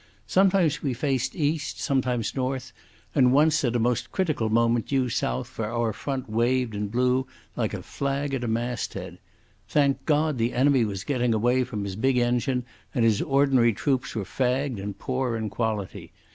[0.25, 2.73] Sometimes we faced east, sometimes north,
[3.13, 7.27] and once at a most critical moment due south, for our front waved and blew
[7.55, 9.19] like a flag at a masthead....
[9.69, 14.15] Thank God, the enemy was getting away from his big engine, and his ordinary troops
[14.15, 16.13] were fagged and poor in quality.